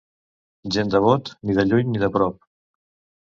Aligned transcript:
Gent 0.77 0.93
de 0.95 1.01
Bot, 1.07 1.29
ni 1.49 1.57
de 1.59 1.65
lluny 1.73 1.91
ni 1.91 2.03
de 2.05 2.09
prop. 2.17 2.41